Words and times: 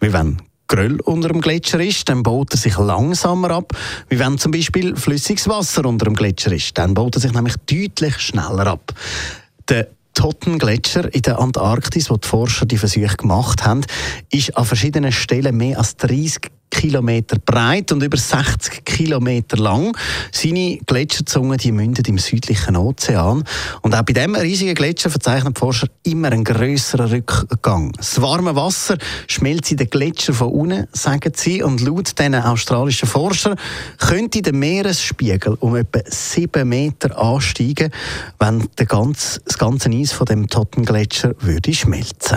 Wie 0.00 0.12
wenn 0.12 0.42
Gröll 0.68 1.00
unter 1.02 1.28
dem 1.28 1.40
Gletscher 1.40 1.78
ist, 1.80 2.08
dann 2.08 2.24
baut 2.24 2.52
er 2.52 2.56
sich 2.58 2.76
langsamer 2.76 3.52
ab, 3.52 3.72
wie 4.08 4.18
wenn 4.18 4.38
zum 4.38 4.50
Beispiel 4.50 4.96
flüssiges 4.96 5.48
Wasser 5.48 5.84
unter 5.84 6.06
dem 6.06 6.14
Gletscher 6.14 6.52
ist. 6.52 6.76
Dann 6.76 6.94
baut 6.94 7.14
er 7.14 7.20
sich 7.20 7.32
nämlich 7.32 7.54
deutlich 7.66 8.18
schneller 8.18 8.66
ab. 8.66 8.92
Der 9.68 9.88
Totten-Gletscher 10.16 11.12
in 11.14 11.22
der 11.22 11.38
Antarktis, 11.38 12.08
wo 12.08 12.16
die 12.16 12.26
Forscher 12.26 12.64
die 12.64 12.78
Versuche 12.78 13.16
gemacht 13.16 13.64
haben, 13.64 13.82
ist 14.30 14.56
an 14.56 14.64
verschiedenen 14.64 15.12
Stellen 15.12 15.56
mehr 15.56 15.78
als 15.78 15.96
30 15.96 16.50
Kilometer 16.76 17.38
breit 17.38 17.90
und 17.90 18.02
über 18.02 18.18
60 18.18 18.84
Kilometer 18.84 19.56
lang. 19.56 19.96
Seine 20.30 20.78
Gletscherzunge 20.84 21.56
die 21.56 21.72
mündet 21.72 22.06
im 22.06 22.18
südlichen 22.18 22.76
Ozean. 22.76 23.44
Und 23.80 23.94
auch 23.94 24.02
bei 24.02 24.12
diesem 24.12 24.34
riesigen 24.34 24.74
Gletscher 24.74 25.08
verzeichnen 25.08 25.54
die 25.54 25.58
Forscher 25.58 25.88
immer 26.02 26.30
einen 26.30 26.44
grösseren 26.44 27.08
Rückgang. 27.10 27.92
Das 27.92 28.20
warme 28.20 28.54
Wasser 28.56 28.98
schmelzt 29.26 29.70
in 29.70 29.78
den 29.78 29.88
Gletscher 29.88 30.34
von 30.34 30.48
unten, 30.48 30.86
sagen 30.92 31.32
sie. 31.34 31.62
Und 31.62 31.80
laut 31.80 32.18
diesen 32.18 32.34
australischen 32.34 33.08
Forschern 33.08 33.56
könnte 33.98 34.42
der 34.42 34.52
Meeresspiegel 34.52 35.56
um 35.60 35.76
etwa 35.76 36.00
7 36.04 36.68
Meter 36.68 37.18
ansteigen, 37.18 37.90
wenn 38.38 38.68
der 38.78 38.86
ganze, 38.86 39.40
das 39.40 39.56
ganze 39.56 39.88
Eis 39.88 40.12
von 40.12 40.26
dem 40.26 40.46
Tottengletscher 40.48 41.34
würde 41.40 41.72
schmelzen. 41.72 42.36